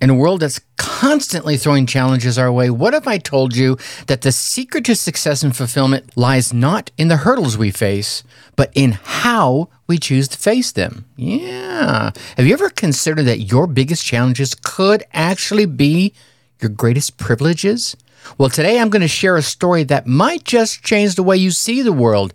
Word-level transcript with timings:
In 0.00 0.08
a 0.08 0.14
world 0.14 0.40
that's 0.40 0.60
constantly 0.78 1.58
throwing 1.58 1.84
challenges 1.84 2.38
our 2.38 2.50
way, 2.50 2.70
what 2.70 2.94
if 2.94 3.06
I 3.06 3.18
told 3.18 3.54
you 3.54 3.76
that 4.06 4.22
the 4.22 4.32
secret 4.32 4.86
to 4.86 4.94
success 4.94 5.42
and 5.42 5.54
fulfillment 5.54 6.16
lies 6.16 6.54
not 6.54 6.90
in 6.96 7.08
the 7.08 7.18
hurdles 7.18 7.58
we 7.58 7.70
face, 7.70 8.24
but 8.56 8.72
in 8.74 8.92
how 8.92 9.68
we 9.86 9.98
choose 9.98 10.26
to 10.28 10.38
face 10.38 10.72
them? 10.72 11.04
Yeah. 11.16 12.12
Have 12.38 12.46
you 12.46 12.54
ever 12.54 12.70
considered 12.70 13.24
that 13.24 13.40
your 13.40 13.66
biggest 13.66 14.02
challenges 14.02 14.54
could 14.54 15.04
actually 15.12 15.66
be 15.66 16.14
your 16.62 16.70
greatest 16.70 17.18
privileges? 17.18 17.94
Well, 18.38 18.48
today 18.48 18.80
I'm 18.80 18.88
going 18.88 19.02
to 19.02 19.08
share 19.08 19.36
a 19.36 19.42
story 19.42 19.84
that 19.84 20.06
might 20.06 20.44
just 20.44 20.82
change 20.82 21.14
the 21.14 21.22
way 21.22 21.36
you 21.36 21.50
see 21.50 21.82
the 21.82 21.92
world. 21.92 22.32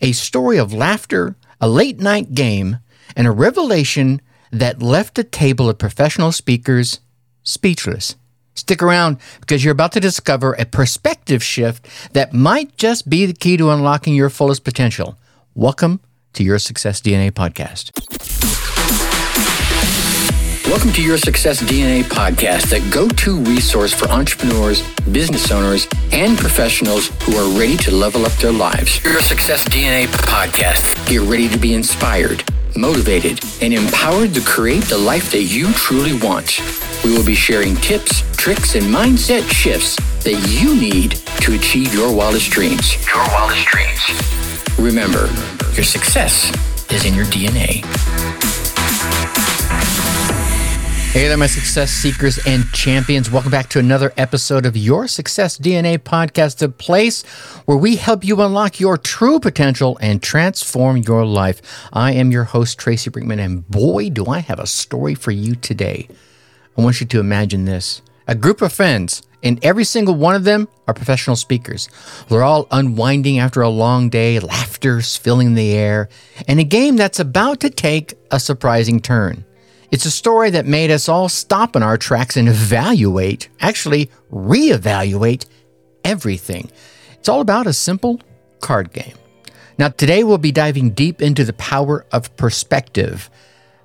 A 0.00 0.12
story 0.12 0.56
of 0.56 0.72
laughter, 0.72 1.34
a 1.60 1.68
late 1.68 1.98
night 1.98 2.34
game, 2.34 2.78
and 3.16 3.26
a 3.26 3.32
revelation 3.32 4.20
that 4.52 4.82
left 4.82 5.16
the 5.16 5.24
table 5.24 5.68
of 5.68 5.78
professional 5.78 6.30
speakers 6.30 7.00
speechless. 7.48 8.14
Stick 8.54 8.82
around 8.82 9.18
because 9.40 9.64
you're 9.64 9.72
about 9.72 9.92
to 9.92 10.00
discover 10.00 10.52
a 10.54 10.64
perspective 10.64 11.42
shift 11.42 11.86
that 12.12 12.32
might 12.32 12.76
just 12.76 13.08
be 13.08 13.24
the 13.24 13.32
key 13.32 13.56
to 13.56 13.70
unlocking 13.70 14.14
your 14.14 14.28
fullest 14.28 14.64
potential. 14.64 15.16
Welcome 15.54 16.00
to 16.34 16.44
your 16.44 16.58
Success 16.58 17.00
DNA 17.00 17.30
podcast. 17.30 17.92
Welcome 20.66 20.92
to 20.92 21.02
your 21.02 21.16
Success 21.16 21.62
DNA 21.62 22.02
podcast, 22.02 22.68
the 22.70 22.86
go 22.92 23.08
to 23.08 23.38
resource 23.44 23.94
for 23.94 24.06
entrepreneurs, 24.08 24.82
business 25.10 25.50
owners, 25.50 25.88
and 26.12 26.36
professionals 26.36 27.08
who 27.22 27.36
are 27.36 27.58
ready 27.58 27.76
to 27.78 27.90
level 27.90 28.26
up 28.26 28.32
their 28.32 28.52
lives. 28.52 29.02
Your 29.02 29.20
Success 29.20 29.64
DNA 29.64 30.06
podcast. 30.06 31.08
Get 31.08 31.22
ready 31.22 31.48
to 31.48 31.56
be 31.56 31.72
inspired 31.72 32.44
motivated, 32.78 33.40
and 33.60 33.74
empowered 33.74 34.32
to 34.34 34.40
create 34.40 34.84
the 34.84 34.98
life 34.98 35.30
that 35.32 35.42
you 35.42 35.72
truly 35.72 36.18
want. 36.20 36.60
We 37.04 37.12
will 37.16 37.24
be 37.24 37.36
sharing 37.36 37.76
tips, 37.76 38.22
tricks, 38.36 38.74
and 38.74 38.84
mindset 38.86 39.48
shifts 39.48 39.94
that 40.24 40.34
you 40.48 40.74
need 40.74 41.12
to 41.42 41.54
achieve 41.54 41.94
your 41.94 42.12
wildest 42.12 42.50
dreams. 42.50 42.96
Your 43.06 43.24
wildest 43.28 43.66
dreams. 43.68 44.78
Remember, 44.78 45.26
your 45.74 45.84
success 45.84 46.50
is 46.90 47.04
in 47.04 47.14
your 47.14 47.26
DNA. 47.26 47.84
Hey 51.12 51.28
there, 51.28 51.36
my 51.36 51.46
success 51.46 51.92
seekers 51.92 52.44
and 52.46 52.64
champions. 52.72 53.30
Welcome 53.30 53.52
back 53.52 53.68
to 53.70 53.78
another 53.78 54.12
episode 54.16 54.66
of 54.66 54.76
Your 54.76 55.06
Success 55.06 55.56
DNA 55.56 55.98
podcast, 55.98 56.60
a 56.62 56.68
place 56.68 57.22
where 57.64 57.78
we 57.78 57.94
help 57.94 58.24
you 58.24 58.40
unlock 58.40 58.80
your 58.80 58.98
true 58.98 59.38
potential 59.38 59.96
and 60.00 60.20
transform 60.20 60.96
your 60.98 61.24
life. 61.24 61.62
I 61.92 62.12
am 62.12 62.32
your 62.32 62.44
host, 62.44 62.76
Tracy 62.78 63.08
Brinkmann, 63.08 63.38
and 63.38 63.68
boy, 63.68 64.10
do 64.10 64.26
I 64.26 64.40
have 64.40 64.58
a 64.58 64.66
story 64.66 65.14
for 65.14 65.30
you 65.30 65.54
today. 65.54 66.08
I 66.78 66.82
want 66.82 67.00
you 67.00 67.06
to 67.08 67.20
imagine 67.20 67.64
this 67.64 68.02
a 68.28 68.36
group 68.36 68.62
of 68.62 68.72
friends, 68.72 69.22
and 69.42 69.62
every 69.64 69.84
single 69.84 70.14
one 70.14 70.36
of 70.36 70.44
them 70.44 70.68
are 70.86 70.94
professional 70.94 71.34
speakers. 71.34 71.88
They're 72.28 72.44
all 72.44 72.68
unwinding 72.70 73.40
after 73.40 73.62
a 73.62 73.68
long 73.68 74.10
day, 74.10 74.38
laughter's 74.38 75.16
filling 75.16 75.54
the 75.54 75.72
air, 75.72 76.08
and 76.46 76.60
a 76.60 76.64
game 76.64 76.96
that's 76.96 77.18
about 77.18 77.58
to 77.60 77.70
take 77.70 78.14
a 78.30 78.38
surprising 78.38 79.00
turn. 79.00 79.44
It's 79.90 80.04
a 80.04 80.10
story 80.10 80.50
that 80.50 80.66
made 80.66 80.90
us 80.90 81.08
all 81.08 81.28
stop 81.28 81.74
in 81.74 81.82
our 81.82 81.96
tracks 81.96 82.36
and 82.36 82.48
evaluate, 82.48 83.48
actually 83.60 84.10
reevaluate 84.30 85.46
everything. 86.04 86.70
It's 87.14 87.28
all 87.28 87.40
about 87.40 87.66
a 87.66 87.72
simple 87.72 88.20
card 88.60 88.92
game. 88.92 89.16
Now, 89.78 89.88
today 89.88 90.22
we'll 90.22 90.38
be 90.38 90.52
diving 90.52 90.90
deep 90.90 91.22
into 91.22 91.44
the 91.44 91.54
power 91.54 92.06
of 92.12 92.36
perspective. 92.36 93.30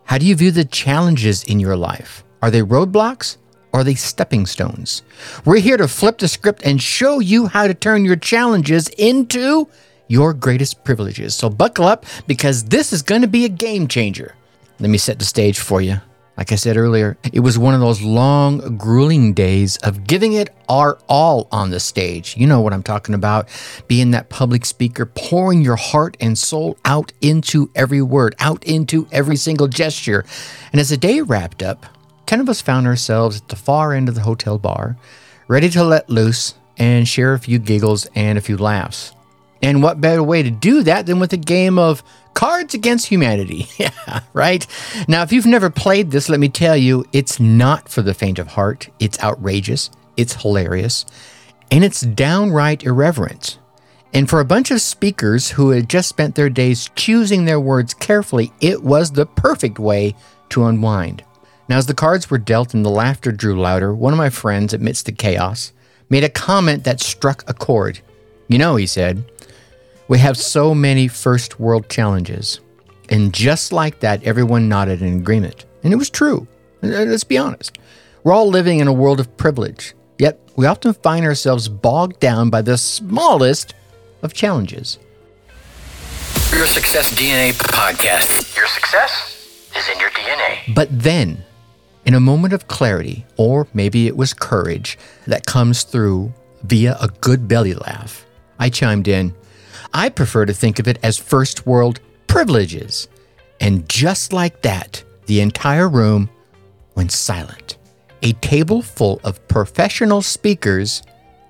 How 0.04 0.18
do 0.18 0.26
you 0.26 0.36
view 0.36 0.52
the 0.52 0.66
challenges 0.66 1.44
in 1.44 1.60
your 1.60 1.78
life? 1.78 2.24
Are 2.44 2.52
they 2.52 2.62
roadblocks 2.62 3.38
or 3.72 3.80
are 3.80 3.84
they 3.86 3.96
stepping 3.96 4.46
stones? 4.46 5.02
We're 5.46 5.62
here 5.62 5.78
to 5.78 5.88
flip 5.88 6.18
the 6.18 6.28
script 6.28 6.62
and 6.66 6.82
show 6.82 7.20
you 7.20 7.48
how 7.48 7.68
to 7.68 7.74
turn 7.74 8.04
your 8.04 8.18
challenges 8.18 8.90
into 8.98 9.70
your 10.10 10.34
greatest 10.34 10.84
privileges. 10.84 11.36
So 11.36 11.50
buckle 11.50 11.86
up 11.86 12.06
because 12.28 12.66
this 12.66 12.92
is 12.92 13.02
going 13.02 13.22
to 13.22 13.30
be 13.30 13.46
a 13.46 13.50
game 13.50 13.88
changer. 13.88 14.36
Let 14.82 14.90
me 14.90 14.98
set 14.98 15.20
the 15.20 15.26
stage 15.26 15.58
for 15.58 15.80
you. 15.82 16.02
Like 16.36 16.52
I 16.52 16.56
said 16.56 16.76
earlier, 16.76 17.18
it 17.32 17.40
was 17.40 17.58
one 17.58 17.76
of 17.76 17.80
those 17.80 18.02
long, 18.02 18.76
grueling 18.76 19.34
days 19.34 19.78
of 19.78 20.06
giving 20.06 20.34
it 20.34 20.50
our 20.68 20.98
all 21.08 21.48
on 21.50 21.70
the 21.70 21.80
stage. 21.80 22.36
You 22.36 22.46
know 22.46 22.59
what 22.59 22.74
I'm 22.74 22.84
talking 22.84 23.16
about. 23.16 23.48
Being 23.88 24.12
that 24.12 24.28
public 24.28 24.66
speaker, 24.66 25.06
pouring 25.06 25.62
your 25.62 25.78
heart 25.78 26.18
and 26.20 26.38
soul 26.38 26.78
out 26.84 27.14
into 27.22 27.72
every 27.74 28.02
word, 28.02 28.36
out 28.40 28.66
into 28.66 29.08
every 29.14 29.38
single 29.38 29.70
gesture. 29.70 30.26
And 30.74 30.82
as 30.82 30.90
the 30.90 30.98
day 30.98 31.22
wrapped 31.22 31.64
up, 31.64 31.86
10 32.25 32.41
of 32.41 32.50
us 32.50 32.61
found 32.61 32.88
ourselves 32.88 33.41
at 33.41 33.47
the 33.50 33.56
far 33.56 33.94
end 33.94 34.09
of 34.09 34.16
the 34.16 34.22
hotel 34.22 34.57
bar, 34.57 34.97
ready 35.47 35.69
to 35.69 35.84
let 35.84 36.09
loose 36.09 36.56
and 36.78 37.07
share 37.07 37.34
a 37.34 37.39
few 37.39 37.59
giggles 37.59 38.07
and 38.16 38.38
a 38.38 38.41
few 38.41 38.57
laughs. 38.57 39.13
And 39.61 39.81
what 39.81 40.01
better 40.01 40.23
way 40.23 40.44
to 40.44 40.51
do 40.51 40.84
that 40.84 41.06
than 41.06 41.19
with 41.19 41.31
a 41.34 41.38
game 41.38 41.79
of 41.79 42.03
Cards 42.34 42.73
Against 42.73 43.07
Humanity. 43.07 43.67
yeah, 43.78 44.22
right? 44.34 44.66
Now, 45.07 45.23
if 45.23 45.31
you've 45.31 45.45
never 45.45 45.69
played 45.69 46.11
this, 46.11 46.29
let 46.29 46.39
me 46.39 46.50
tell 46.50 46.75
you, 46.75 47.06
it's 47.13 47.39
not 47.39 47.89
for 47.89 48.01
the 48.01 48.13
faint 48.13 48.40
of 48.40 48.50
heart. 48.50 48.90
It's 49.00 49.22
outrageous, 49.22 49.90
it's 50.17 50.41
hilarious, 50.41 51.05
and 51.72 51.84
it's 51.84 52.01
downright 52.01 52.84
irreverent. 52.84 53.59
And 54.13 54.29
for 54.29 54.40
a 54.40 54.45
bunch 54.45 54.69
of 54.69 54.81
speakers 54.81 55.51
who 55.51 55.72
had 55.72 55.90
just 55.90 56.09
spent 56.09 56.35
their 56.35 56.50
days 56.50 56.90
choosing 56.95 57.45
their 57.45 57.59
words 57.59 57.94
carefully, 57.94 58.51
it 58.61 58.84
was 58.84 59.11
the 59.11 59.25
perfect 59.25 59.79
way 59.79 60.16
to 60.50 60.66
unwind. 60.66 61.23
Now, 61.69 61.78
as 61.78 61.85
the 61.85 61.94
cards 61.94 62.29
were 62.29 62.38
dealt 62.38 62.74
and 62.74 62.85
the 62.85 62.90
laughter 62.90 63.31
drew 63.31 63.59
louder, 63.59 63.94
one 63.94 64.13
of 64.13 64.18
my 64.18 64.29
friends, 64.29 64.74
amidst 64.74 65.06
the 65.06 65.12
chaos, 65.12 65.72
made 66.09 66.24
a 66.24 66.29
comment 66.29 66.84
that 66.84 67.00
struck 67.00 67.44
a 67.47 67.53
chord. 67.53 68.00
You 68.50 68.57
know, 68.57 68.75
he 68.75 68.85
said, 68.85 69.24
we 70.07 70.19
have 70.19 70.38
so 70.38 70.75
many 70.75 71.07
first 71.07 71.59
world 71.59 71.90
challenges. 71.90 72.59
And 73.09 73.34
just 73.34 73.72
like 73.72 74.02
that, 74.02 74.23
everyone 74.23 74.68
nodded 74.68 75.02
in 75.02 75.16
agreement. 75.16 75.66
And 75.84 75.94
it 75.94 75.97
was 75.97 76.09
true. 76.09 76.47
Let's 76.81 77.23
be 77.23 77.38
honest. 77.38 77.78
We're 78.23 78.34
all 78.34 78.47
living 78.47 78.79
in 78.79 78.88
a 78.88 78.94
world 78.94 79.19
of 79.19 79.35
privilege, 79.38 79.94
yet 80.18 80.40
we 80.56 80.66
often 80.66 80.94
find 80.94 81.25
ourselves 81.25 81.68
bogged 81.68 82.19
down 82.19 82.50
by 82.50 82.62
the 82.62 82.78
smallest 82.78 83.73
of 84.22 84.34
challenges. 84.34 85.00
Your 86.52 86.68
Success 86.68 87.13
DNA 87.13 87.52
podcast. 87.53 88.56
Your 88.56 88.68
success 88.68 89.69
is 89.75 89.90
in 89.90 90.00
your 90.00 90.12
DNA. 90.12 90.73
But 90.73 90.88
then, 90.91 91.44
in 92.06 92.14
a 92.14 92.19
moment 92.19 92.53
of 92.53 92.68
clarity, 92.68 93.25
or 93.38 93.68
maybe 93.74 94.08
it 94.08 94.18
was 94.18 94.34
courage 94.34 94.97
that 95.28 95.46
comes 95.46 95.84
through 95.84 96.34
via 96.64 96.97
a 97.02 97.08
good 97.22 97.47
belly 97.47 97.74
laugh, 97.74 98.25
I 98.59 98.69
chimed 98.69 99.08
in 99.08 99.34
I 99.94 100.09
prefer 100.09 100.46
to 100.46 100.53
think 100.53 100.80
of 100.80 100.88
it 100.88 100.97
as 101.03 101.18
first 101.18 101.66
world 101.68 102.00
privileges. 102.28 103.08
And 103.59 103.88
just 103.88 104.34
like 104.34 104.64
that, 104.64 105.03
the 105.28 105.40
entire 105.40 105.88
room 105.88 106.30
went 106.96 107.12
silent. 107.12 107.78
A 108.24 108.34
table 108.34 108.81
full 108.81 109.22
of 109.24 109.46
professional 109.47 110.22
speakers 110.22 111.03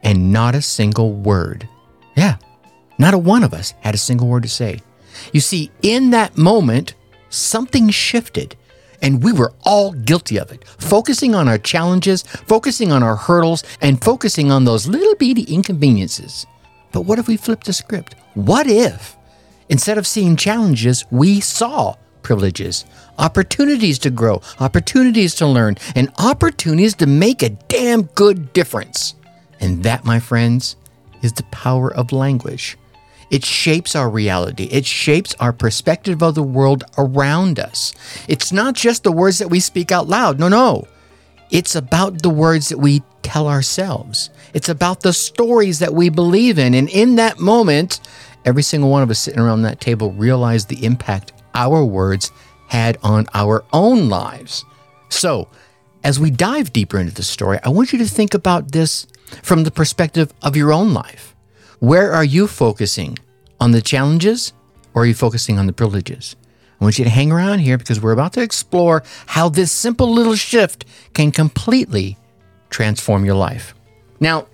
and 0.04 0.34
not 0.34 0.56
a 0.56 0.62
single 0.62 1.14
word. 1.14 1.68
Yeah, 2.16 2.38
not 3.00 3.14
a 3.14 3.18
one 3.18 3.44
of 3.44 3.54
us 3.54 3.74
had 3.80 3.96
a 3.96 4.00
single 4.00 4.28
word 4.28 4.44
to 4.44 4.50
say. 4.50 4.82
You 5.32 5.40
see, 5.40 5.72
in 5.82 6.10
that 6.10 6.38
moment, 6.38 6.96
something 7.30 7.90
shifted. 7.90 8.56
And 9.04 9.22
we 9.22 9.34
were 9.34 9.54
all 9.64 9.92
guilty 9.92 10.38
of 10.38 10.52
it, 10.52 10.68
focusing 10.68 11.36
on 11.36 11.48
our 11.48 11.60
challenges, 11.60 12.24
focusing 12.24 12.92
on 12.92 13.04
our 13.04 13.18
hurdles, 13.18 13.64
and 13.82 14.04
focusing 14.04 14.50
on 14.50 14.64
those 14.64 14.88
little 14.88 15.14
bitty 15.16 15.44
inconveniences. 15.44 16.48
But 16.94 17.02
what 17.02 17.20
if 17.20 17.28
we 17.28 17.38
flipped 17.38 17.66
the 17.66 17.74
script? 17.74 18.16
What 18.34 18.66
if, 18.66 19.18
instead 19.68 19.98
of 19.98 20.08
seeing 20.08 20.38
challenges, 20.38 21.04
we 21.12 21.42
saw 21.42 21.96
privileges, 22.22 22.86
opportunities 23.20 24.00
to 24.00 24.10
grow, 24.10 24.42
opportunities 24.62 25.36
to 25.36 25.48
learn, 25.48 25.76
and 25.96 26.10
opportunities 26.18 26.96
to 26.96 27.06
make 27.06 27.44
a 27.44 27.50
damn 27.50 28.04
good 28.04 28.54
difference? 28.54 29.16
And 29.60 29.84
that, 29.84 30.06
my 30.06 30.20
friends, 30.20 30.78
is 31.22 31.34
the 31.34 31.44
power 31.44 31.94
of 31.94 32.12
language. 32.14 32.78
It 33.34 33.44
shapes 33.44 33.96
our 33.96 34.12
reality. 34.12 34.66
It 34.66 34.86
shapes 34.86 35.36
our 35.40 35.52
perspective 35.52 36.22
of 36.22 36.36
the 36.36 36.44
world 36.44 36.84
around 37.00 37.60
us. 37.60 37.92
It's 38.28 38.52
not 38.52 38.76
just 38.76 39.02
the 39.02 39.12
words 39.12 39.40
that 39.40 39.50
we 39.50 39.60
speak 39.60 39.92
out 39.92 40.08
loud. 40.08 40.38
No, 40.38 40.50
no. 40.50 40.88
It's 41.50 41.76
about 41.76 42.22
the 42.22 42.30
words 42.30 42.70
that 42.70 42.78
we 42.78 43.02
tell 43.24 43.48
ourselves. 43.48 44.30
It's 44.54 44.70
about 44.70 45.02
the 45.02 45.14
stories 45.14 45.80
that 45.80 45.96
we 45.96 46.10
believe 46.10 46.60
in. 46.60 46.76
And 46.76 46.88
in 46.90 47.16
that 47.16 47.40
moment, 47.40 48.02
every 48.46 48.62
single 48.62 48.92
one 48.92 49.02
of 49.02 49.10
us 49.10 49.18
sitting 49.18 49.40
around 49.40 49.64
that 49.64 49.82
table 49.82 50.12
realized 50.12 50.70
the 50.70 50.86
impact 50.86 51.34
our 51.56 51.84
words 51.84 52.32
had 52.68 53.00
on 53.02 53.26
our 53.34 53.64
own 53.74 54.10
lives. 54.10 54.64
So, 55.10 55.48
as 56.04 56.20
we 56.20 56.30
dive 56.30 56.72
deeper 56.72 57.00
into 57.00 57.16
the 57.16 57.24
story, 57.24 57.58
I 57.64 57.70
want 57.70 57.94
you 57.94 57.98
to 57.98 58.06
think 58.06 58.36
about 58.36 58.74
this 58.74 59.08
from 59.42 59.64
the 59.64 59.72
perspective 59.72 60.32
of 60.44 60.56
your 60.56 60.72
own 60.72 60.94
life. 60.94 61.33
Where 61.84 62.14
are 62.14 62.24
you 62.24 62.48
focusing? 62.48 63.20
On 63.60 63.72
the 63.72 63.82
challenges 63.82 64.54
or 64.94 65.02
are 65.02 65.06
you 65.06 65.14
focusing 65.14 65.60
on 65.60 65.68
the 65.68 65.74
privileges? 65.74 66.38
I 66.80 66.84
want 66.86 66.98
you 66.98 67.04
to 67.04 67.10
hang 67.10 67.30
around 67.30 67.60
here 67.60 67.78
because 67.78 68.00
we're 68.00 68.14
about 68.14 68.32
to 68.34 68.42
explore 68.42 69.04
how 69.26 69.50
this 69.50 69.70
simple 69.70 70.10
little 70.10 70.36
shift 70.36 70.86
can 71.14 71.34
completely 71.34 72.18
transform 72.70 73.26
your 73.26 73.36
life. 73.36 73.76
Now, 74.22 74.48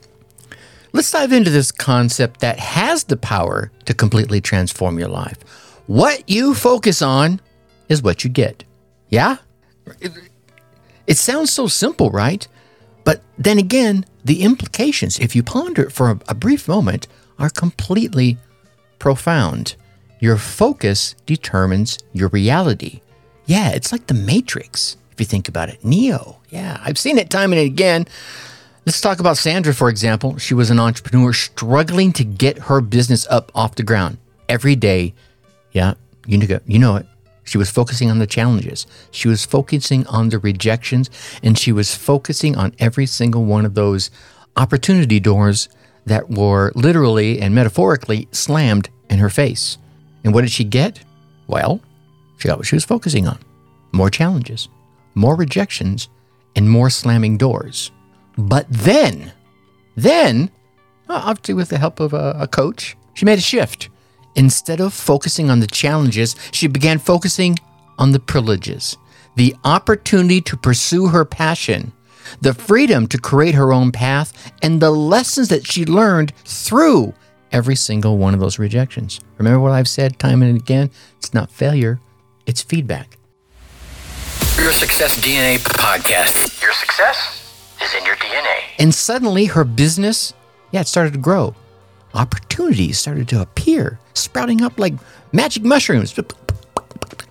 let's 0.91 1.11
dive 1.11 1.31
into 1.31 1.51
this 1.51 1.71
concept 1.71 2.39
that 2.39 2.57
has 2.57 3.03
the 3.03 3.17
power 3.17 3.71
to 3.85 3.93
completely 3.93 4.41
transform 4.41 4.97
your 4.97 5.09
life. 5.09 5.37
What 5.85 6.27
you 6.27 6.55
focus 6.55 6.99
on 7.03 7.41
is 7.89 8.01
what 8.01 8.23
you 8.23 8.31
get. 8.31 8.63
Yeah? 9.09 9.37
It, 10.01 10.13
it 11.05 11.17
sounds 11.17 11.51
so 11.51 11.67
simple, 11.67 12.09
right? 12.09 12.47
But 13.03 13.21
then 13.37 13.59
again, 13.59 14.05
the 14.25 14.41
implications, 14.41 15.19
if 15.19 15.35
you 15.35 15.43
ponder 15.43 15.83
it 15.83 15.91
for 15.91 16.09
a, 16.09 16.19
a 16.29 16.33
brief 16.33 16.67
moment, 16.67 17.07
are 17.39 17.49
completely 17.49 18.37
profound. 18.99 19.75
Your 20.19 20.37
focus 20.37 21.15
determines 21.25 21.97
your 22.13 22.27
reality. 22.29 23.01
Yeah, 23.45 23.69
it's 23.69 23.91
like 23.91 24.07
the 24.07 24.13
Matrix, 24.13 24.97
if 25.11 25.19
you 25.19 25.25
think 25.25 25.47
about 25.47 25.69
it. 25.69 25.83
Neo. 25.83 26.37
Yeah, 26.49 26.79
I've 26.83 26.97
seen 26.97 27.17
it 27.17 27.29
time 27.29 27.53
and 27.53 27.61
again. 27.61 28.05
Let's 28.85 29.01
talk 29.01 29.19
about 29.19 29.37
Sandra, 29.37 29.73
for 29.73 29.89
example. 29.89 30.37
She 30.37 30.53
was 30.53 30.69
an 30.69 30.79
entrepreneur 30.79 31.33
struggling 31.33 32.11
to 32.13 32.23
get 32.23 32.59
her 32.59 32.81
business 32.81 33.25
up 33.27 33.51
off 33.55 33.75
the 33.75 33.83
ground 33.83 34.17
every 34.47 34.75
day. 34.75 35.13
Yeah, 35.71 35.93
you 36.25 36.37
know, 36.37 36.59
you 36.65 36.79
know 36.79 36.97
it. 36.97 37.05
She 37.43 37.57
was 37.57 37.69
focusing 37.71 38.11
on 38.11 38.19
the 38.19 38.27
challenges. 38.27 38.85
She 39.11 39.27
was 39.27 39.45
focusing 39.45 40.05
on 40.07 40.29
the 40.29 40.37
rejections, 40.37 41.09
and 41.41 41.57
she 41.57 41.71
was 41.71 41.95
focusing 41.95 42.55
on 42.55 42.75
every 42.77 43.05
single 43.05 43.45
one 43.45 43.65
of 43.65 43.73
those 43.73 44.11
opportunity 44.55 45.19
doors 45.19 45.69
that 46.09 46.29
were 46.29 46.71
literally 46.75 47.39
and 47.39 47.55
metaphorically 47.55 48.27
slammed 48.31 48.89
in 49.09 49.19
her 49.19 49.29
face. 49.29 49.77
And 50.23 50.33
what 50.33 50.41
did 50.41 50.51
she 50.51 50.63
get? 50.63 51.03
Well, 51.47 51.81
she 52.37 52.47
got 52.47 52.57
what 52.57 52.67
she 52.67 52.75
was 52.75 52.85
focusing 52.85 53.27
on 53.27 53.39
more 53.91 54.09
challenges, 54.09 54.69
more 55.15 55.35
rejections, 55.35 56.09
and 56.55 56.69
more 56.69 56.89
slamming 56.89 57.37
doors. 57.37 57.91
But 58.37 58.67
then, 58.69 59.31
then, 59.95 60.51
uh, 61.07 61.21
obviously 61.25 61.55
with 61.55 61.69
the 61.69 61.79
help 61.79 61.99
of 61.99 62.13
a, 62.13 62.35
a 62.39 62.47
coach, 62.47 62.95
she 63.13 63.25
made 63.25 63.39
a 63.39 63.41
shift. 63.41 63.89
Instead 64.35 64.79
of 64.79 64.93
focusing 64.93 65.49
on 65.49 65.59
the 65.59 65.67
challenges, 65.67 66.35
she 66.51 66.67
began 66.67 66.99
focusing 66.99 67.57
on 67.97 68.11
the 68.11 68.19
privileges, 68.19 68.95
the 69.35 69.55
opportunity 69.63 70.39
to 70.41 70.55
pursue 70.55 71.07
her 71.07 71.25
passion, 71.25 71.91
the 72.41 72.53
freedom 72.53 73.07
to 73.07 73.17
create 73.17 73.55
her 73.55 73.73
own 73.73 73.91
path, 73.91 74.53
and 74.61 74.81
the 74.81 74.91
lessons 74.91 75.49
that 75.49 75.65
she 75.65 75.85
learned 75.85 76.33
through 76.45 77.13
every 77.51 77.75
single 77.75 78.17
one 78.17 78.33
of 78.33 78.39
those 78.39 78.59
rejections. 78.59 79.19
Remember 79.37 79.59
what 79.59 79.71
I've 79.71 79.87
said 79.87 80.19
time 80.19 80.41
and 80.43 80.55
again? 80.57 80.91
It's 81.17 81.33
not 81.33 81.51
failure, 81.51 81.99
it's 82.45 82.61
feedback. 82.61 83.17
Your 84.57 84.73
Success 84.73 85.19
DNA 85.21 85.57
podcast. 85.59 86.61
Your 86.61 86.73
success 86.73 87.75
is 87.81 87.93
in 87.95 88.05
your 88.05 88.15
DNA. 88.17 88.61
And 88.77 88.93
suddenly 88.93 89.45
her 89.45 89.63
business, 89.63 90.33
yeah, 90.71 90.81
it 90.81 90.87
started 90.87 91.13
to 91.13 91.19
grow. 91.19 91.55
Opportunities 92.13 92.97
started 92.97 93.27
to 93.29 93.41
appear, 93.41 93.99
sprouting 94.13 94.61
up 94.61 94.79
like 94.79 94.93
magic 95.31 95.63
mushrooms 95.63 96.13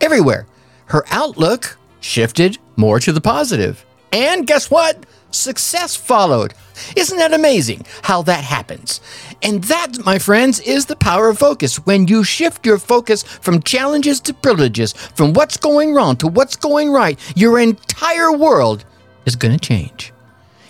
everywhere. 0.00 0.46
Her 0.86 1.04
outlook 1.10 1.76
shifted 2.00 2.58
more 2.76 2.98
to 3.00 3.12
the 3.12 3.20
positive. 3.20 3.84
And 4.12 4.46
guess 4.46 4.70
what? 4.70 5.04
Success 5.30 5.94
followed. 5.94 6.54
Isn't 6.96 7.18
that 7.18 7.34
amazing 7.34 7.84
how 8.02 8.22
that 8.22 8.44
happens? 8.44 9.00
And 9.42 9.64
that, 9.64 10.04
my 10.04 10.18
friends, 10.18 10.60
is 10.60 10.86
the 10.86 10.96
power 10.96 11.28
of 11.28 11.38
focus. 11.38 11.76
When 11.84 12.08
you 12.08 12.24
shift 12.24 12.64
your 12.64 12.78
focus 12.78 13.22
from 13.22 13.62
challenges 13.62 14.20
to 14.20 14.34
privileges, 14.34 14.92
from 14.92 15.32
what's 15.32 15.56
going 15.56 15.92
wrong 15.94 16.16
to 16.16 16.28
what's 16.28 16.56
going 16.56 16.90
right, 16.90 17.18
your 17.36 17.58
entire 17.58 18.32
world 18.32 18.84
is 19.26 19.36
going 19.36 19.56
to 19.56 19.60
change. 19.60 20.12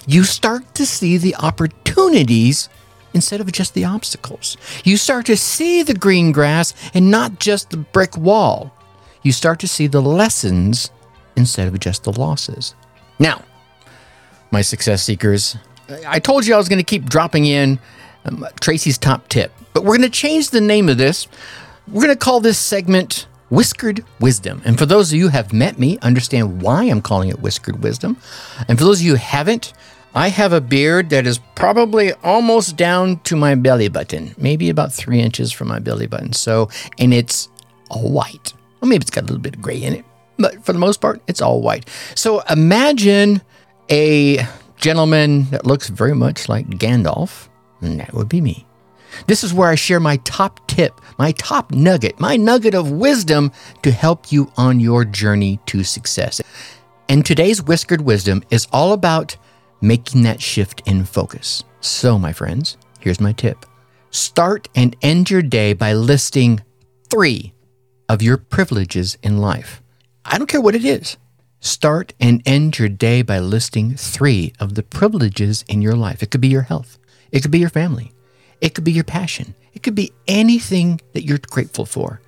You 0.06 0.24
start 0.24 0.74
to 0.74 0.86
see 0.86 1.18
the 1.18 1.36
opportunities 1.36 2.68
instead 3.14 3.40
of 3.40 3.52
just 3.52 3.74
the 3.74 3.84
obstacles. 3.84 4.56
You 4.84 4.96
start 4.96 5.26
to 5.26 5.36
see 5.36 5.82
the 5.82 5.94
green 5.94 6.32
grass 6.32 6.74
and 6.94 7.10
not 7.10 7.38
just 7.38 7.70
the 7.70 7.76
brick 7.76 8.16
wall. 8.16 8.74
You 9.22 9.32
start 9.32 9.60
to 9.60 9.68
see 9.68 9.86
the 9.86 10.02
lessons 10.02 10.90
instead 11.36 11.68
of 11.68 11.78
just 11.80 12.04
the 12.04 12.12
losses. 12.12 12.74
Now, 13.18 13.42
my 14.50 14.62
success 14.62 15.02
seekers, 15.02 15.56
I 16.06 16.18
told 16.18 16.46
you 16.46 16.54
I 16.54 16.58
was 16.58 16.68
going 16.68 16.78
to 16.78 16.84
keep 16.84 17.06
dropping 17.06 17.46
in 17.46 17.78
um, 18.24 18.46
Tracy's 18.60 18.98
top 18.98 19.28
tip, 19.28 19.52
but 19.74 19.84
we're 19.84 19.96
going 19.96 20.10
to 20.10 20.10
change 20.10 20.50
the 20.50 20.60
name 20.60 20.88
of 20.88 20.98
this. 20.98 21.26
We're 21.86 22.02
going 22.02 22.14
to 22.14 22.16
call 22.16 22.40
this 22.40 22.58
segment 22.58 23.26
Whiskered 23.50 24.04
Wisdom. 24.20 24.60
And 24.64 24.78
for 24.78 24.86
those 24.86 25.10
of 25.10 25.18
you 25.18 25.24
who 25.24 25.28
have 25.30 25.52
met 25.52 25.78
me, 25.78 25.98
understand 25.98 26.60
why 26.60 26.84
I'm 26.84 27.00
calling 27.00 27.30
it 27.30 27.40
Whiskered 27.40 27.82
Wisdom. 27.82 28.18
And 28.68 28.78
for 28.78 28.84
those 28.84 29.00
of 29.00 29.06
you 29.06 29.12
who 29.12 29.18
haven't, 29.18 29.72
I 30.14 30.28
have 30.28 30.52
a 30.52 30.60
beard 30.60 31.10
that 31.10 31.26
is 31.26 31.38
probably 31.54 32.12
almost 32.24 32.76
down 32.76 33.20
to 33.20 33.36
my 33.36 33.54
belly 33.54 33.88
button, 33.88 34.34
maybe 34.38 34.68
about 34.68 34.92
three 34.92 35.20
inches 35.20 35.52
from 35.52 35.68
my 35.68 35.78
belly 35.78 36.06
button. 36.06 36.32
So, 36.32 36.68
and 36.98 37.14
it's 37.14 37.48
all 37.90 38.10
white. 38.10 38.52
Well, 38.80 38.88
maybe 38.88 39.02
it's 39.02 39.10
got 39.10 39.22
a 39.24 39.26
little 39.26 39.38
bit 39.38 39.56
of 39.56 39.62
gray 39.62 39.82
in 39.82 39.94
it, 39.94 40.04
but 40.38 40.64
for 40.64 40.72
the 40.72 40.78
most 40.78 41.00
part, 41.00 41.20
it's 41.26 41.42
all 41.42 41.60
white. 41.60 41.88
So 42.14 42.40
imagine 42.50 43.42
a 43.90 44.46
gentleman 44.76 45.44
that 45.50 45.66
looks 45.66 45.88
very 45.88 46.14
much 46.14 46.48
like 46.48 46.68
Gandalf, 46.68 47.48
and 47.80 48.00
that 48.00 48.14
would 48.14 48.28
be 48.28 48.40
me. 48.40 48.66
This 49.26 49.42
is 49.42 49.54
where 49.54 49.68
I 49.68 49.74
share 49.74 50.00
my 50.00 50.18
top 50.18 50.66
tip, 50.68 51.00
my 51.18 51.32
top 51.32 51.72
nugget, 51.72 52.20
my 52.20 52.36
nugget 52.36 52.74
of 52.74 52.92
wisdom 52.92 53.52
to 53.82 53.90
help 53.90 54.30
you 54.30 54.52
on 54.56 54.80
your 54.80 55.04
journey 55.04 55.58
to 55.66 55.82
success. 55.82 56.40
And 57.08 57.24
today's 57.24 57.62
Whiskered 57.62 58.02
Wisdom 58.02 58.44
is 58.50 58.68
all 58.72 58.92
about 58.92 59.36
making 59.80 60.22
that 60.22 60.42
shift 60.42 60.82
in 60.86 61.04
focus. 61.04 61.64
So, 61.80 62.18
my 62.18 62.32
friends, 62.32 62.76
here's 63.00 63.20
my 63.20 63.32
tip 63.32 63.64
start 64.10 64.68
and 64.74 64.96
end 65.02 65.30
your 65.30 65.42
day 65.42 65.72
by 65.72 65.92
listing 65.92 66.60
three 67.10 67.52
of 68.08 68.22
your 68.22 68.36
privileges 68.36 69.18
in 69.22 69.38
life. 69.38 69.82
I 70.28 70.36
don't 70.36 70.46
care 70.46 70.60
what 70.60 70.74
it 70.74 70.84
is. 70.84 71.16
Start 71.60 72.12
and 72.20 72.42
end 72.46 72.78
your 72.78 72.88
day 72.88 73.22
by 73.22 73.38
listing 73.40 73.96
three 73.96 74.52
of 74.60 74.74
the 74.74 74.82
privileges 74.82 75.64
in 75.68 75.82
your 75.82 75.94
life. 75.94 76.22
It 76.22 76.30
could 76.30 76.40
be 76.40 76.48
your 76.48 76.62
health, 76.62 76.98
it 77.32 77.40
could 77.40 77.50
be 77.50 77.58
your 77.58 77.70
family, 77.70 78.12
it 78.60 78.74
could 78.74 78.84
be 78.84 78.92
your 78.92 79.04
passion, 79.04 79.54
it 79.72 79.82
could 79.82 79.94
be 79.94 80.12
anything 80.28 81.00
that 81.14 81.24
you're 81.24 81.38
grateful 81.38 81.86
for. 81.86 82.20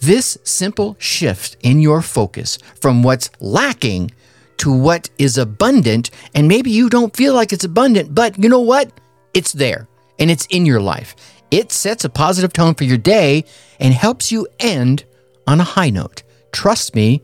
This 0.00 0.38
simple 0.44 0.96
shift 0.98 1.56
in 1.60 1.80
your 1.80 2.00
focus 2.00 2.56
from 2.80 3.02
what's 3.02 3.30
lacking 3.40 4.12
to 4.58 4.72
what 4.72 5.10
is 5.18 5.36
abundant, 5.36 6.10
and 6.34 6.48
maybe 6.48 6.70
you 6.70 6.88
don't 6.88 7.14
feel 7.14 7.34
like 7.34 7.52
it's 7.52 7.64
abundant, 7.64 8.14
but 8.14 8.38
you 8.38 8.48
know 8.48 8.60
what? 8.60 8.92
It's 9.34 9.52
there 9.52 9.88
and 10.18 10.30
it's 10.30 10.46
in 10.46 10.66
your 10.66 10.80
life. 10.80 11.16
It 11.50 11.72
sets 11.72 12.04
a 12.04 12.08
positive 12.08 12.52
tone 12.52 12.74
for 12.74 12.84
your 12.84 12.98
day 12.98 13.44
and 13.80 13.92
helps 13.92 14.30
you 14.30 14.46
end 14.58 15.04
on 15.46 15.60
a 15.60 15.64
high 15.64 15.90
note. 15.90 16.22
Trust 16.52 16.94
me, 16.94 17.22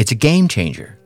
it's 0.00 0.10
a 0.10 0.14
game 0.14 0.48
changer. 0.48 0.98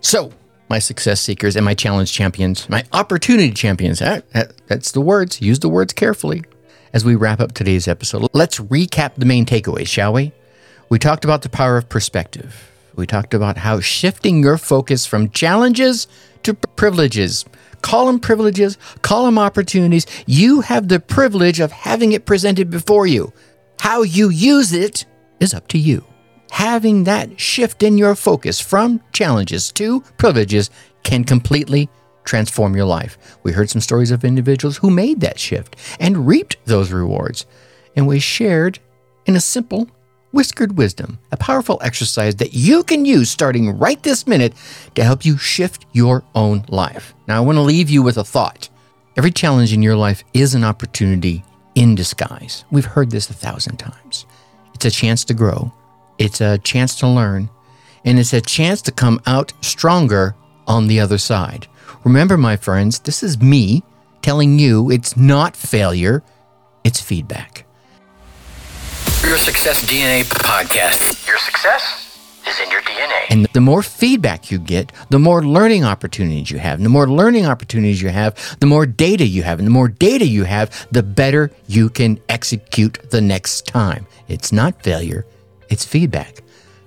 So, 0.00 0.32
my 0.68 0.80
success 0.80 1.20
seekers 1.20 1.54
and 1.54 1.64
my 1.64 1.74
challenge 1.74 2.12
champions, 2.12 2.68
my 2.68 2.82
opportunity 2.92 3.52
champions, 3.52 4.00
that, 4.00 4.28
that, 4.32 4.54
that's 4.66 4.90
the 4.90 5.00
words. 5.00 5.40
Use 5.40 5.60
the 5.60 5.68
words 5.68 5.92
carefully 5.92 6.42
as 6.92 7.04
we 7.04 7.14
wrap 7.14 7.38
up 7.38 7.52
today's 7.52 7.86
episode. 7.86 8.26
Let's 8.32 8.58
recap 8.58 9.14
the 9.14 9.26
main 9.26 9.46
takeaways, 9.46 9.86
shall 9.86 10.12
we? 10.12 10.32
We 10.88 10.98
talked 10.98 11.24
about 11.24 11.42
the 11.42 11.50
power 11.50 11.76
of 11.76 11.88
perspective. 11.88 12.68
We 12.96 13.06
talked 13.06 13.32
about 13.32 13.58
how 13.58 13.78
shifting 13.78 14.42
your 14.42 14.58
focus 14.58 15.06
from 15.06 15.30
challenges 15.30 16.08
to 16.42 16.54
privileges. 16.54 17.44
Call 17.80 18.06
them 18.06 18.18
privileges, 18.18 18.76
call 19.02 19.24
them 19.24 19.38
opportunities. 19.38 20.04
You 20.26 20.62
have 20.62 20.88
the 20.88 20.98
privilege 20.98 21.60
of 21.60 21.70
having 21.70 22.10
it 22.10 22.26
presented 22.26 22.70
before 22.70 23.06
you. 23.06 23.32
How 23.78 24.02
you 24.02 24.30
use 24.30 24.72
it 24.72 25.04
is 25.38 25.54
up 25.54 25.68
to 25.68 25.78
you 25.78 26.04
having 26.52 27.04
that 27.04 27.40
shift 27.40 27.82
in 27.82 27.96
your 27.96 28.14
focus 28.14 28.60
from 28.60 29.00
challenges 29.14 29.72
to 29.72 30.02
privileges 30.18 30.68
can 31.02 31.24
completely 31.24 31.88
transform 32.24 32.76
your 32.76 32.84
life. 32.84 33.16
We 33.42 33.52
heard 33.52 33.70
some 33.70 33.80
stories 33.80 34.10
of 34.10 34.22
individuals 34.22 34.76
who 34.76 34.90
made 34.90 35.22
that 35.22 35.40
shift 35.40 35.76
and 35.98 36.26
reaped 36.26 36.58
those 36.66 36.92
rewards. 36.92 37.46
And 37.96 38.06
we 38.06 38.20
shared 38.20 38.78
in 39.24 39.34
a 39.34 39.40
simple, 39.40 39.88
whiskered 40.32 40.76
wisdom, 40.76 41.18
a 41.32 41.38
powerful 41.38 41.80
exercise 41.82 42.36
that 42.36 42.52
you 42.52 42.84
can 42.84 43.06
use 43.06 43.30
starting 43.30 43.78
right 43.78 44.02
this 44.02 44.26
minute 44.26 44.52
to 44.94 45.02
help 45.02 45.24
you 45.24 45.38
shift 45.38 45.86
your 45.92 46.22
own 46.34 46.66
life. 46.68 47.14
Now, 47.26 47.38
I 47.38 47.40
want 47.40 47.56
to 47.56 47.62
leave 47.62 47.88
you 47.88 48.02
with 48.02 48.18
a 48.18 48.24
thought. 48.24 48.68
Every 49.16 49.30
challenge 49.30 49.72
in 49.72 49.82
your 49.82 49.96
life 49.96 50.22
is 50.34 50.54
an 50.54 50.64
opportunity 50.64 51.44
in 51.74 51.94
disguise. 51.94 52.66
We've 52.70 52.84
heard 52.84 53.10
this 53.10 53.30
a 53.30 53.34
thousand 53.34 53.78
times. 53.78 54.26
It's 54.74 54.84
a 54.84 54.90
chance 54.90 55.24
to 55.24 55.34
grow 55.34 55.72
it's 56.22 56.40
a 56.40 56.58
chance 56.58 56.94
to 57.00 57.08
learn, 57.08 57.50
and 58.04 58.16
it's 58.16 58.32
a 58.32 58.40
chance 58.40 58.80
to 58.82 58.92
come 58.92 59.20
out 59.26 59.52
stronger 59.60 60.36
on 60.68 60.86
the 60.86 61.00
other 61.00 61.18
side. 61.18 61.66
Remember, 62.04 62.36
my 62.36 62.56
friends, 62.56 63.00
this 63.00 63.24
is 63.24 63.40
me 63.40 63.82
telling 64.22 64.56
you 64.56 64.88
it's 64.88 65.16
not 65.16 65.56
failure, 65.56 66.22
it's 66.84 67.00
feedback. 67.00 67.66
Your 69.24 69.36
Success 69.36 69.84
DNA 69.84 70.22
podcast. 70.22 71.26
Your 71.26 71.38
success 71.38 72.18
is 72.46 72.60
in 72.60 72.70
your 72.70 72.82
DNA. 72.82 73.26
And 73.30 73.46
the 73.52 73.60
more 73.60 73.82
feedback 73.82 74.50
you 74.50 74.58
get, 74.58 74.92
the 75.10 75.18
more 75.18 75.44
learning 75.44 75.84
opportunities 75.84 76.52
you 76.52 76.58
have. 76.58 76.78
And 76.78 76.84
the 76.84 76.90
more 76.90 77.08
learning 77.08 77.46
opportunities 77.46 78.00
you 78.00 78.10
have, 78.10 78.56
the 78.60 78.66
more 78.66 78.86
data 78.86 79.26
you 79.26 79.42
have. 79.42 79.58
And 79.58 79.66
the 79.66 79.72
more 79.72 79.88
data 79.88 80.26
you 80.26 80.44
have, 80.44 80.86
the 80.92 81.02
better 81.02 81.50
you 81.66 81.88
can 81.88 82.20
execute 82.28 82.98
the 83.10 83.20
next 83.20 83.66
time. 83.66 84.06
It's 84.28 84.52
not 84.52 84.82
failure, 84.82 85.24
it's 85.72 85.84
feedback. 85.84 86.42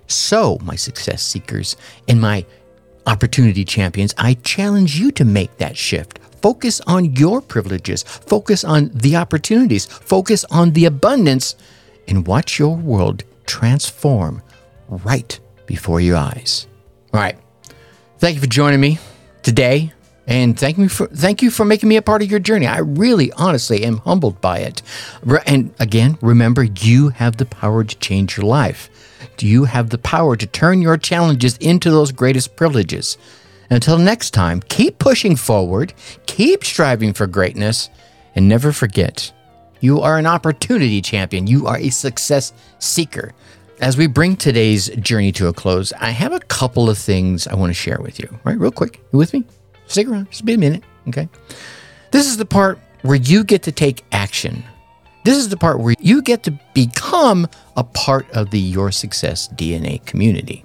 So, 0.08 0.60
my 0.62 0.76
success 0.76 1.24
seekers 1.24 1.76
and 2.08 2.22
my 2.22 2.46
opportunity 3.08 3.66
champions, 3.66 4.14
I 4.18 4.36
challenge 4.36 5.00
you 5.00 5.12
to 5.14 5.26
make 5.26 5.58
that 5.58 5.76
shift. 5.76 6.20
Focus 6.42 6.80
on 6.82 7.16
your 7.16 7.42
privileges, 7.42 8.04
focus 8.04 8.64
on 8.64 8.92
the 8.94 9.16
opportunities, 9.16 9.88
focus 9.88 10.46
on 10.52 10.72
the 10.74 10.86
abundance, 10.86 11.56
and 12.08 12.28
watch 12.28 12.60
your 12.60 12.76
world 12.76 13.24
transform 13.48 14.44
right 14.88 15.40
before 15.66 16.00
your 16.00 16.18
eyes. 16.18 16.68
All 17.12 17.20
right. 17.20 17.38
Thank 18.20 18.36
you 18.36 18.42
for 18.42 18.48
joining 18.48 18.80
me 18.80 19.00
today. 19.42 19.95
And 20.28 20.60
thank 20.60 20.78
me 20.78 20.88
for 20.88 21.08
thank 21.08 21.42
you 21.42 21.52
for 21.52 21.66
making 21.66 21.90
me 21.90 21.98
a 21.98 22.02
part 22.02 22.24
of 22.24 22.32
your 22.32 22.40
journey. 22.40 22.66
I 22.66 22.80
really 22.80 23.32
honestly 23.34 23.84
am 23.84 23.98
humbled 23.98 24.42
by 24.42 24.60
it. 24.60 24.82
And 25.46 25.74
again, 25.80 26.18
remember 26.22 26.64
you 26.64 27.10
have 27.10 27.38
the 27.38 27.46
power 27.46 27.84
to 27.84 27.96
change 27.98 28.38
your 28.38 28.46
life. 28.46 28.90
Do 29.38 29.48
you 29.48 29.66
have 29.66 29.90
the 29.90 29.98
power 29.98 30.36
to 30.36 30.48
turn 30.48 30.82
your 30.82 30.98
challenges 30.98 31.58
into 31.58 31.92
those 31.92 32.12
greatest 32.12 32.56
privileges? 32.56 33.18
Until 33.70 33.98
next 33.98 34.32
time, 34.32 34.62
keep 34.62 35.00
pushing 35.00 35.36
forward, 35.36 35.94
keep 36.26 36.64
striving 36.64 37.14
for 37.14 37.28
greatness, 37.28 37.90
and 38.36 38.48
never 38.48 38.72
forget 38.72 39.32
you 39.82 40.02
are 40.02 40.18
an 40.18 40.26
opportunity 40.26 41.02
champion. 41.02 41.48
You 41.48 41.68
are 41.68 41.78
a 41.78 41.90
success 41.90 42.54
seeker. 42.80 43.34
As 43.82 43.98
we 43.98 44.08
bring 44.08 44.36
today's 44.36 44.88
journey 44.96 45.32
to 45.34 45.48
a 45.48 45.54
close, 45.54 45.94
I 45.94 46.10
have 46.10 46.32
a 46.34 46.40
couple 46.40 46.90
of 46.90 46.98
things 46.98 47.46
I 47.46 47.56
want 47.56 47.70
to 47.70 47.74
share 47.76 48.00
with 48.00 48.20
you. 48.20 48.40
Right, 48.44 48.58
real 48.58 48.72
quick. 48.72 49.02
You 49.12 49.20
with 49.20 49.34
me? 49.34 49.44
Stick 49.88 50.08
around. 50.08 50.30
Just 50.30 50.46
be 50.46 50.54
a 50.54 50.58
minute. 50.58 50.84
Okay. 51.08 51.30
This 52.12 52.28
is 52.28 52.38
the 52.38 52.46
part 52.46 52.80
where 53.02 53.16
you 53.16 53.44
get 53.44 53.64
to 53.64 53.72
take 53.72 54.04
action. 54.12 54.64
This 55.24 55.38
is 55.38 55.50
the 55.50 55.58
part 55.58 55.80
where 55.80 55.96
you 56.00 56.22
get 56.22 56.44
to 56.44 56.52
become 56.74 57.48
a 57.76 57.84
part 57.84 58.30
of 58.32 58.52
the 58.52 58.60
Your 58.60 58.92
Success 58.92 59.48
DNA 59.50 60.06
community. 60.06 60.64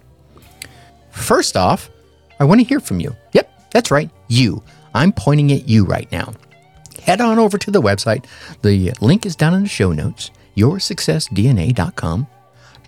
First 1.11 1.57
off, 1.57 1.91
I 2.39 2.45
want 2.45 2.61
to 2.61 2.67
hear 2.67 2.81
from 2.81 3.01
you. 3.01 3.17
Yep, 3.33 3.71
that's 3.71 3.91
right. 3.91 4.11
You. 4.29 4.63
I'm 4.95 5.13
pointing 5.13 5.53
at 5.53 5.69
you 5.69 5.85
right 5.85 6.11
now. 6.13 6.35
Head 7.03 7.21
on 7.21 7.39
over 7.39 7.59
to 7.59 7.71
the 7.71 7.81
website. 7.81 8.27
The 8.63 8.93
link 9.01 9.25
is 9.25 9.37
down 9.37 9.55
in 9.55 9.63
the 9.63 9.69
show 9.69 9.93
notes, 9.93 10.31
yoursuccessdna.com 10.57 12.27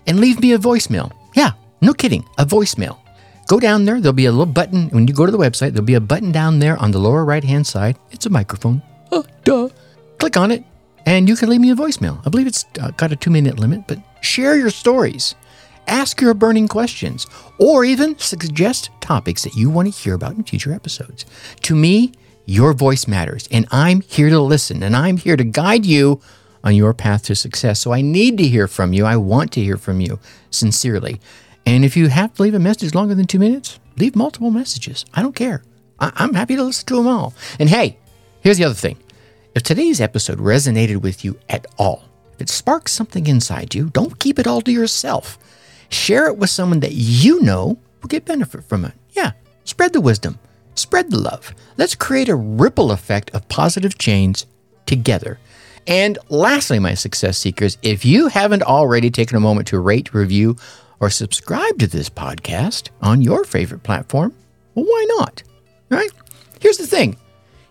and 0.07 0.19
leave 0.19 0.39
me 0.39 0.53
a 0.53 0.59
voicemail. 0.59 1.11
Yeah, 1.35 1.51
no 1.81 1.93
kidding, 1.93 2.25
a 2.37 2.45
voicemail. 2.45 2.99
Go 3.47 3.59
down 3.59 3.85
there, 3.85 3.99
there'll 3.99 4.13
be 4.13 4.25
a 4.25 4.31
little 4.31 4.45
button. 4.45 4.89
When 4.89 5.07
you 5.07 5.13
go 5.13 5.25
to 5.25 5.31
the 5.31 5.37
website, 5.37 5.73
there'll 5.73 5.85
be 5.85 5.95
a 5.95 6.01
button 6.01 6.31
down 6.31 6.59
there 6.59 6.77
on 6.77 6.91
the 6.91 6.99
lower 6.99 7.25
right 7.25 7.43
hand 7.43 7.67
side. 7.67 7.97
It's 8.11 8.25
a 8.25 8.29
microphone. 8.29 8.81
Oh, 9.11 9.25
duh. 9.43 9.69
Click 10.17 10.37
on 10.37 10.51
it, 10.51 10.63
and 11.05 11.27
you 11.27 11.35
can 11.35 11.49
leave 11.49 11.61
me 11.61 11.71
a 11.71 11.75
voicemail. 11.75 12.25
I 12.25 12.29
believe 12.29 12.47
it's 12.47 12.65
uh, 12.79 12.91
got 12.91 13.11
a 13.11 13.15
two 13.15 13.29
minute 13.29 13.59
limit, 13.59 13.85
but 13.87 13.99
share 14.21 14.57
your 14.57 14.69
stories. 14.69 15.35
Ask 15.87 16.21
your 16.21 16.33
burning 16.33 16.69
questions, 16.69 17.27
or 17.59 17.83
even 17.83 18.17
suggest 18.17 18.89
topics 19.01 19.43
that 19.43 19.55
you 19.55 19.69
want 19.69 19.93
to 19.93 20.01
hear 20.01 20.13
about 20.13 20.35
in 20.35 20.43
future 20.43 20.71
episodes. 20.71 21.25
To 21.63 21.75
me, 21.75 22.13
your 22.45 22.71
voice 22.71 23.07
matters, 23.07 23.49
and 23.51 23.67
I'm 23.71 24.01
here 24.01 24.29
to 24.29 24.39
listen, 24.39 24.81
and 24.81 24.95
I'm 24.95 25.17
here 25.17 25.35
to 25.35 25.43
guide 25.43 25.85
you 25.85 26.21
on 26.63 26.75
your 26.75 26.93
path 26.93 27.23
to 27.25 27.35
success. 27.35 27.81
So 27.81 27.91
I 27.91 28.01
need 28.01 28.37
to 28.37 28.47
hear 28.47 28.69
from 28.69 28.93
you. 28.93 29.05
I 29.05 29.17
want 29.17 29.51
to 29.53 29.61
hear 29.61 29.75
from 29.75 29.99
you 29.99 30.19
sincerely. 30.49 31.19
And 31.65 31.85
if 31.85 31.95
you 31.95 32.07
have 32.07 32.33
to 32.35 32.41
leave 32.41 32.53
a 32.53 32.59
message 32.59 32.93
longer 32.93 33.15
than 33.15 33.27
two 33.27 33.39
minutes, 33.39 33.79
leave 33.97 34.15
multiple 34.15 34.51
messages. 34.51 35.05
I 35.13 35.21
don't 35.21 35.35
care. 35.35 35.63
I- 35.99 36.11
am 36.23 36.33
happy 36.33 36.55
to 36.55 36.63
listen 36.63 36.85
to 36.87 36.95
them 36.97 37.07
all. 37.07 37.33
And 37.59 37.69
hey, 37.69 37.97
here's 38.41 38.57
the 38.57 38.65
other 38.65 38.73
thing 38.73 38.97
if 39.55 39.63
today's 39.63 40.01
episode 40.01 40.39
resonated 40.39 40.97
with 40.97 41.23
you 41.23 41.37
at 41.47 41.65
all, 41.77 42.03
if 42.33 42.41
it 42.41 42.49
sparks 42.49 42.91
something 42.91 43.27
inside 43.27 43.75
you, 43.75 43.89
don't 43.89 44.19
keep 44.19 44.39
it 44.39 44.47
all 44.47 44.61
to 44.61 44.71
yourself. 44.71 45.37
Share 45.89 46.27
it 46.27 46.37
with 46.37 46.49
someone 46.49 46.79
that 46.79 46.93
you 46.93 47.41
know 47.41 47.77
will 48.01 48.07
get 48.09 48.25
benefit 48.25 48.63
from 48.63 48.85
it. 48.85 48.93
Yeah, 49.11 49.33
spread 49.63 49.93
the 49.93 50.01
wisdom, 50.01 50.39
spread 50.75 51.11
the 51.11 51.19
love. 51.19 51.53
Let's 51.77 51.95
create 51.95 52.29
a 52.29 52.35
ripple 52.35 52.91
effect 52.91 53.29
of 53.31 53.47
positive 53.47 53.97
change 53.97 54.45
together. 54.85 55.39
And 55.85 56.17
lastly, 56.29 56.79
my 56.79 56.93
success 56.93 57.37
seekers, 57.37 57.77
if 57.81 58.05
you 58.05 58.27
haven't 58.27 58.63
already 58.63 59.11
taken 59.11 59.37
a 59.37 59.41
moment 59.41 59.67
to 59.67 59.79
rate, 59.79 60.13
review, 60.13 60.55
or 60.99 61.09
subscribe 61.09 61.79
to 61.79 61.87
this 61.87 62.09
podcast 62.09 62.89
on 63.01 63.21
your 63.21 63.43
favorite 63.43 63.83
platform, 63.83 64.33
well, 64.75 64.85
why 64.85 65.05
not? 65.17 65.43
Right? 65.89 66.11
Here's 66.59 66.77
the 66.77 66.87
thing 66.87 67.17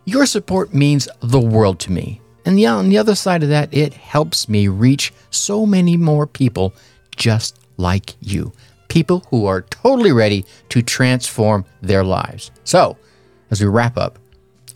your 0.04 0.26
support 0.26 0.74
means 0.74 1.08
the 1.20 1.40
world 1.40 1.78
to 1.80 1.92
me. 1.92 2.20
And 2.44 2.58
the, 2.58 2.66
on 2.66 2.88
the 2.88 2.98
other 2.98 3.14
side 3.14 3.42
of 3.42 3.48
that, 3.50 3.72
it 3.72 3.94
helps 3.94 4.48
me 4.48 4.66
reach 4.68 5.12
so 5.30 5.64
many 5.64 5.96
more 5.96 6.26
people 6.26 6.74
just 7.16 7.58
like 7.76 8.14
you. 8.20 8.52
People 8.88 9.24
who 9.30 9.46
are 9.46 9.62
totally 9.62 10.12
ready 10.12 10.44
to 10.70 10.82
transform 10.82 11.64
their 11.80 12.04
lives. 12.04 12.50
So, 12.64 12.96
as 13.50 13.60
we 13.60 13.68
wrap 13.68 13.96
up, 13.96 14.18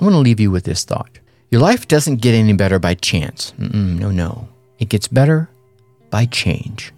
I 0.00 0.04
want 0.04 0.14
to 0.14 0.18
leave 0.20 0.40
you 0.40 0.50
with 0.50 0.64
this 0.64 0.84
thought. 0.84 1.18
Your 1.50 1.60
life 1.60 1.88
doesn't 1.88 2.20
get 2.20 2.34
any 2.34 2.52
better 2.52 2.78
by 2.78 2.94
chance. 2.94 3.52
Mm-mm, 3.58 3.98
no, 3.98 4.10
no. 4.10 4.48
It 4.78 4.88
gets 4.88 5.08
better 5.08 5.48
by 6.10 6.26
change. 6.26 6.92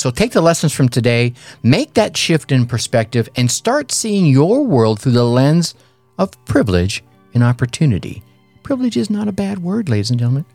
So 0.00 0.10
take 0.10 0.32
the 0.32 0.40
lessons 0.40 0.72
from 0.72 0.88
today, 0.88 1.34
make 1.62 1.92
that 1.92 2.16
shift 2.16 2.52
in 2.52 2.64
perspective, 2.64 3.28
and 3.36 3.50
start 3.50 3.92
seeing 3.92 4.24
your 4.24 4.64
world 4.64 4.98
through 4.98 5.12
the 5.12 5.24
lens 5.24 5.74
of 6.16 6.42
privilege 6.46 7.04
and 7.34 7.44
opportunity. 7.44 8.22
Privilege 8.62 8.96
is 8.96 9.10
not 9.10 9.28
a 9.28 9.32
bad 9.32 9.58
word, 9.58 9.90
ladies 9.90 10.08
and 10.08 10.18
gentlemen. 10.18 10.46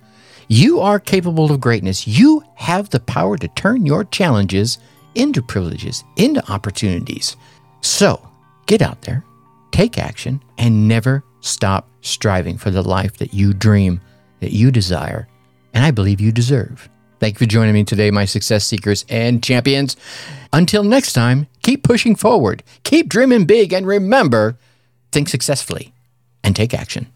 You 0.48 0.80
are 0.80 1.00
capable 1.00 1.52
of 1.52 1.62
greatness. 1.62 2.08
You 2.08 2.44
have 2.56 2.90
the 2.90 3.02
power 3.02 3.38
to 3.38 3.48
turn 3.50 3.86
your 3.86 4.06
challenges 4.06 4.80
into 5.14 5.44
privileges, 5.44 6.04
into 6.16 6.42
opportunities. 6.52 7.38
So 7.82 8.28
get 8.66 8.82
out 8.82 9.04
there, 9.04 9.24
take 9.72 10.00
action, 10.00 10.42
and 10.58 10.88
never 10.88 11.24
stop 11.42 11.88
striving 12.02 12.58
for 12.58 12.72
the 12.72 12.82
life 12.82 13.18
that 13.18 13.32
you 13.32 13.54
dream, 13.54 14.02
that 14.40 14.54
you 14.54 14.72
desire, 14.72 15.28
and 15.76 15.86
I 15.86 15.92
believe 15.92 16.20
you 16.20 16.32
deserve. 16.32 16.90
Thank 17.20 17.36
you 17.36 17.46
for 17.46 17.50
joining 17.50 17.74
me 17.74 17.84
today, 17.84 18.12
my 18.12 18.26
success 18.26 18.66
seekers 18.66 19.06
and 19.10 19.44
champions. 19.44 19.96
Until 20.52 20.84
next 20.84 21.14
time, 21.14 21.48
keep 21.64 21.84
pushing 21.84 22.16
forward, 22.16 22.64
keep 22.84 23.10
dreaming 23.10 23.46
big, 23.46 23.74
and 23.74 23.88
remember 23.88 24.58
think 25.12 25.30
successfully 25.30 25.94
and 26.44 26.56
take 26.56 26.74
action. 26.74 27.08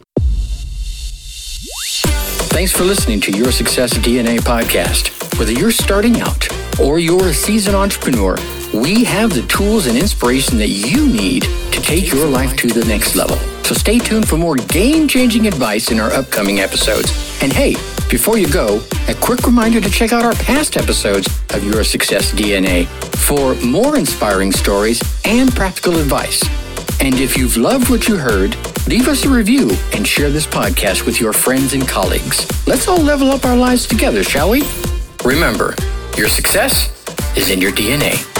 Thanks 2.52 2.72
for 2.72 2.84
listening 2.84 3.22
to 3.22 3.32
Your 3.32 3.52
Success 3.52 3.94
DNA 3.94 4.40
podcast. 4.40 5.38
Whether 5.38 5.52
you're 5.52 5.72
starting 5.72 6.20
out 6.20 6.48
or 6.80 7.00
you're 7.00 7.28
a 7.28 7.34
seasoned 7.34 7.76
entrepreneur, 7.76 8.36
we 8.74 9.04
have 9.04 9.34
the 9.34 9.44
tools 9.44 9.88
and 9.88 9.98
inspiration 9.98 10.58
that 10.58 10.70
you 10.70 11.08
need 11.08 11.44
to 11.44 11.82
take 11.82 12.12
your 12.12 12.28
life 12.28 12.56
to 12.58 12.68
the 12.68 12.84
next 12.86 13.16
level. 13.16 13.38
So 13.64 13.76
stay 13.76 14.00
tuned 14.00 14.28
for 14.28 14.38
more 14.38 14.56
game 14.56 15.08
changing 15.08 15.48
advice 15.48 15.92
in 15.92 16.00
our 16.00 16.12
upcoming 16.12 16.60
episodes. 16.60 17.12
And 17.42 17.54
hey, 17.54 17.76
before 18.10 18.40
you 18.40 18.52
go, 18.52 18.82
a 19.08 19.14
quick 19.14 19.44
reminder 19.44 19.80
to 19.80 19.90
check 19.90 20.14
out 20.14 20.26
our 20.26 20.34
past 20.34 20.78
episodes 20.78 21.28
of 21.54 21.64
Your 21.64 21.84
Success 21.84 22.32
DNA 22.32 22.88
for 23.18 23.54
more 23.64 23.98
inspiring 23.98 24.52
stories 24.52 25.02
and 25.26 25.54
practical 25.56 26.00
advice. 26.00 26.44
And 27.02 27.16
if 27.16 27.38
you've 27.38 27.56
loved 27.56 27.90
what 27.90 28.08
you 28.08 28.18
heard, 28.18 28.58
leave 28.88 29.08
us 29.08 29.26
a 29.26 29.30
review 29.30 29.72
and 29.94 30.08
share 30.08 30.32
this 30.32 30.48
podcast 30.48 31.06
with 31.06 31.22
your 31.22 31.34
friends 31.34 31.74
and 31.74 31.88
colleagues. 31.88 32.48
Let's 32.68 32.88
all 32.88 33.00
level 33.00 33.30
up 33.30 33.46
our 33.46 33.56
lives 33.56 33.86
together, 33.86 34.24
shall 34.24 34.50
we? 34.50 34.64
Remember, 35.24 35.76
your 36.18 36.30
success 36.30 36.90
is 37.38 37.52
in 37.52 37.62
your 37.62 37.72
DNA. 37.72 38.39